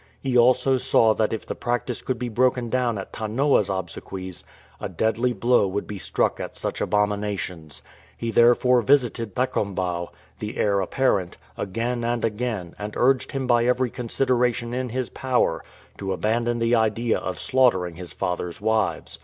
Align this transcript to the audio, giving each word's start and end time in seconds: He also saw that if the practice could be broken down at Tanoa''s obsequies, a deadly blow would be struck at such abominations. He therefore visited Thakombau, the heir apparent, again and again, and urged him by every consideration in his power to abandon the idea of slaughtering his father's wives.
He 0.19 0.35
also 0.35 0.79
saw 0.79 1.13
that 1.13 1.31
if 1.31 1.45
the 1.45 1.53
practice 1.53 2.01
could 2.01 2.17
be 2.17 2.27
broken 2.27 2.71
down 2.71 2.97
at 2.97 3.13
Tanoa''s 3.13 3.69
obsequies, 3.69 4.43
a 4.79 4.89
deadly 4.89 5.31
blow 5.31 5.67
would 5.67 5.85
be 5.85 5.99
struck 5.99 6.39
at 6.39 6.57
such 6.57 6.81
abominations. 6.81 7.83
He 8.17 8.31
therefore 8.31 8.81
visited 8.81 9.35
Thakombau, 9.35 10.07
the 10.39 10.57
heir 10.57 10.79
apparent, 10.81 11.37
again 11.55 12.03
and 12.03 12.25
again, 12.25 12.73
and 12.79 12.97
urged 12.97 13.33
him 13.33 13.45
by 13.45 13.65
every 13.65 13.91
consideration 13.91 14.73
in 14.73 14.89
his 14.89 15.11
power 15.11 15.63
to 15.99 16.13
abandon 16.13 16.57
the 16.57 16.73
idea 16.73 17.19
of 17.19 17.37
slaughtering 17.39 17.93
his 17.93 18.11
father's 18.11 18.59
wives. 18.59 19.19